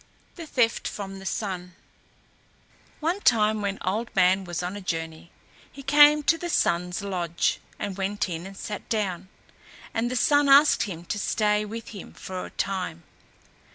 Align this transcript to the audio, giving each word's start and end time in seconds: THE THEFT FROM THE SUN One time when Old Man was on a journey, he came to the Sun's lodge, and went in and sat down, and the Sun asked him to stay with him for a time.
THE 0.33 0.47
THEFT 0.47 0.87
FROM 0.87 1.19
THE 1.19 1.27
SUN 1.27 1.75
One 3.01 3.19
time 3.19 3.61
when 3.61 3.77
Old 3.85 4.09
Man 4.15 4.45
was 4.45 4.63
on 4.63 4.75
a 4.75 4.81
journey, 4.81 5.31
he 5.71 5.83
came 5.83 6.23
to 6.23 6.39
the 6.39 6.49
Sun's 6.49 7.03
lodge, 7.03 7.59
and 7.77 7.95
went 7.95 8.27
in 8.27 8.47
and 8.47 8.57
sat 8.57 8.89
down, 8.89 9.29
and 9.93 10.09
the 10.09 10.15
Sun 10.15 10.49
asked 10.49 10.81
him 10.85 11.05
to 11.05 11.19
stay 11.19 11.65
with 11.65 11.89
him 11.89 12.13
for 12.13 12.43
a 12.43 12.49
time. 12.49 13.03